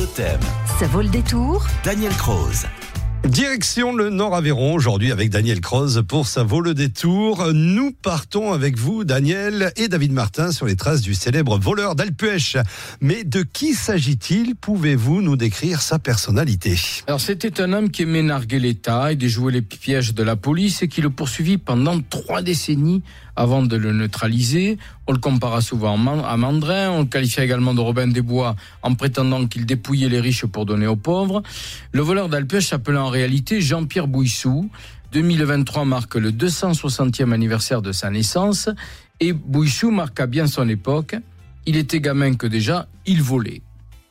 [0.00, 0.40] Totem.
[0.78, 2.64] Ça vaut le détour Daniel Croze.
[3.30, 7.52] Direction le Nord-Aveyron aujourd'hui avec Daniel Croze pour sa vaut le détour.
[7.54, 12.56] Nous partons avec vous, Daniel et David Martin, sur les traces du célèbre voleur d'Alpuech.
[13.00, 14.56] Mais de qui s'agit-il?
[14.56, 16.76] Pouvez-vous nous décrire sa personnalité?
[17.06, 20.82] Alors c'était un homme qui aimait narguer l'État et déjouer les pièges de la police
[20.82, 23.04] et qui le poursuivit pendant trois décennies
[23.36, 24.76] avant de le neutraliser.
[25.06, 28.94] On le compara souvent à Mandrin, on le qualifia également de Robin des Bois en
[28.94, 31.42] prétendant qu'il dépouillait les riches pour donner aux pauvres.
[31.92, 33.19] Le voleur d'Alpech s'appelait en réalité
[33.60, 34.70] Jean-Pierre Bouissou.
[35.12, 38.68] 2023 marque le 260e anniversaire de sa naissance
[39.18, 41.16] et Bouissou marqua bien son époque.
[41.66, 43.62] Il était gamin que déjà, il volait.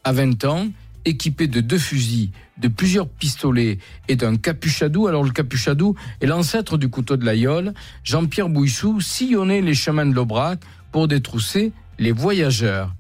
[0.04, 0.68] À 20 ans,
[1.06, 5.08] équipé de deux fusils, de plusieurs pistolets et d'un capuchadou.
[5.08, 7.74] Alors le capuchadou est l'ancêtre du couteau de l'aïeul.
[8.04, 10.60] Jean-Pierre Bouissou sillonnait les chemins de l'Aubrac
[10.92, 12.94] pour détrousser les voyageurs.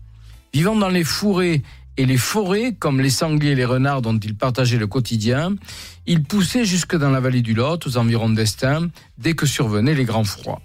[0.54, 1.62] Vivant dans les fourrés
[2.00, 5.58] et les forêts, comme les sangliers et les renards dont il partageait le quotidien,
[6.08, 8.88] il poussait jusque dans la vallée du Lot, aux environs d'Estaing,
[9.18, 10.62] dès que survenaient les grands froids.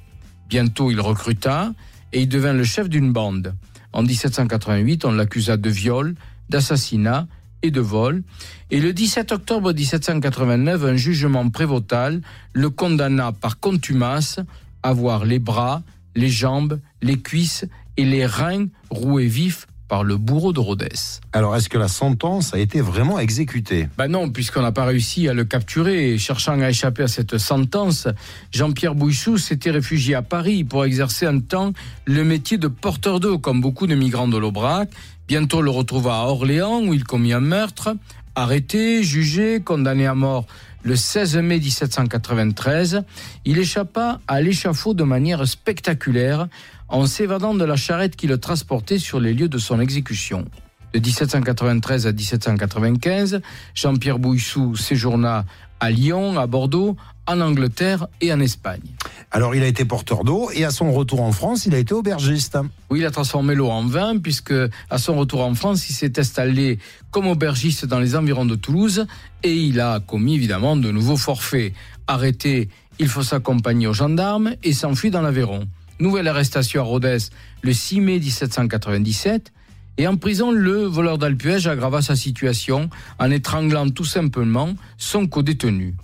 [0.49, 1.73] Bientôt, il recruta
[2.13, 3.57] et il devint le chef d'une bande.
[3.93, 6.15] En 1788, on l'accusa de viol,
[6.51, 7.27] d'assassinat
[7.63, 8.23] et de vol.
[8.71, 12.21] Et le 17 octobre 1789, un jugement prévotal
[12.53, 14.39] le condamna par contumace
[14.85, 15.83] à voir les bras,
[16.15, 17.67] les jambes, les cuisses
[17.97, 20.89] et les reins roués vifs par le bourreau de Rhodes.
[21.33, 23.89] Alors, est-ce que la sentence a été vraiment exécutée?
[23.99, 26.19] Ben non, puisqu'on n'a pas réussi à le capturer.
[26.19, 28.09] cherchant à échapper à cette sentence,
[28.53, 31.73] Jean-Pierre Bouissou s'était réfugié à Paris pour exercer un temps
[32.07, 34.91] le métier de porteur d'eau, comme beaucoup de migrants de l'Aubrac.
[35.27, 37.97] Bientôt le retrouva à Orléans, où il commit un meurtre.
[38.37, 40.47] Arrêté, jugé, condamné à mort
[40.83, 43.05] le 16 mai 1793,
[43.45, 46.49] il échappa à l'échafaud de manière spectaculaire
[46.89, 50.45] en s'évadant de la charrette qui le transportait sur les lieux de son exécution.
[50.93, 53.41] De 1793 à 1795,
[53.75, 55.45] Jean-Pierre Bouissou séjourna
[55.81, 58.83] à Lyon, à Bordeaux, en Angleterre et en Espagne.
[59.31, 61.95] Alors il a été porteur d'eau et à son retour en France, il a été
[61.95, 62.59] aubergiste.
[62.91, 64.55] Oui, il a transformé l'eau en vin puisque
[64.91, 66.79] à son retour en France, il s'est installé
[67.11, 69.07] comme aubergiste dans les environs de Toulouse
[69.43, 71.73] et il a commis évidemment de nouveaux forfaits.
[72.07, 72.69] Arrêté,
[72.99, 75.67] il faut s'accompagner aux gendarmes et s'enfuit dans l'Aveyron.
[76.01, 77.19] Nouvelle arrestation à Rodez
[77.63, 79.53] le 6 mai 1797.
[79.97, 85.95] Et en prison, le voleur d'Alpuège aggrava sa situation en étranglant tout simplement son co-détenu.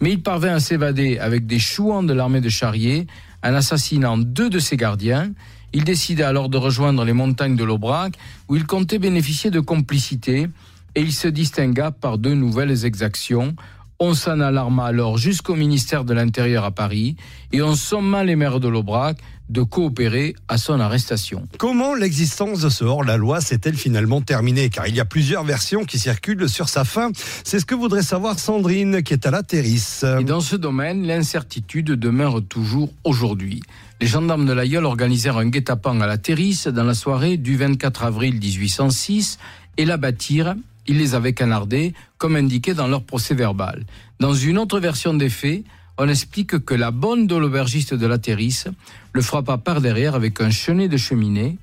[0.00, 3.06] Mais il parvint à s'évader avec des chouans de l'armée de Charrier
[3.42, 5.32] en assassinant deux de ses gardiens.
[5.72, 8.14] Il décida alors de rejoindre les montagnes de l'Aubrac
[8.48, 10.48] où il comptait bénéficier de complicité
[10.94, 13.54] et il se distingua par deux nouvelles exactions
[14.00, 17.16] on s'en alarma alors jusqu'au ministère de l'Intérieur à Paris
[17.52, 19.18] et on somma les maires de l'Aubrac
[19.50, 21.46] de coopérer à son arrestation.
[21.58, 24.70] Comment l'existence de ce hors-la-loi s'est-elle finalement terminée?
[24.70, 27.10] Car il y a plusieurs versions qui circulent sur sa fin.
[27.44, 30.06] C'est ce que voudrait savoir Sandrine, qui est à la Terrisse.
[30.18, 33.60] Et dans ce domaine, l'incertitude demeure toujours aujourd'hui.
[34.00, 38.04] Les gendarmes de l'Aïeul organisèrent un guet-apens à la Terrisse dans la soirée du 24
[38.04, 39.38] avril 1806
[39.76, 40.54] et la bâtirent
[40.90, 43.86] ils les avaient canardés, comme indiqué dans leur procès verbal.
[44.18, 45.62] Dans une autre version des faits,
[45.98, 48.66] on explique que la bonne de l'aubergiste de la Terrisse
[49.12, 51.58] le frappa par derrière avec un chenet de cheminée.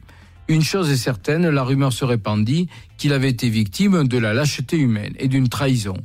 [0.48, 4.78] Une chose est certaine, la rumeur se répandit qu'il avait été victime de la lâcheté
[4.78, 5.98] humaine et d'une trahison.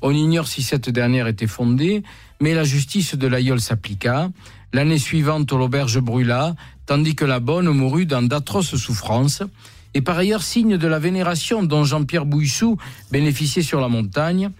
[0.00, 2.04] On ignore si cette dernière était fondée,
[2.40, 4.30] mais la justice de l'aïeul s'appliqua.
[4.72, 6.54] L'année suivante, l'auberge brûla,
[6.86, 9.42] tandis que la bonne mourut dans d'atroces souffrances
[9.94, 12.76] et par ailleurs signe de la vénération dont Jean-Pierre Bouissou
[13.10, 14.50] bénéficiait sur la montagne,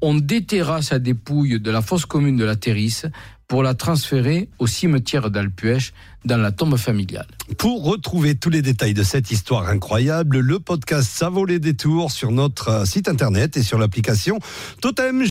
[0.00, 3.06] on déterra sa dépouille de la fosse commune de la Terrisse
[3.48, 5.92] pour la transférer au cimetière d'Alpuech
[6.24, 7.26] dans la tombe familiale.
[7.58, 12.10] Pour retrouver tous les détails de cette histoire incroyable, le podcast Ça vaut les détours
[12.10, 14.38] sur notre site internet et sur l'application
[14.80, 15.24] Totem.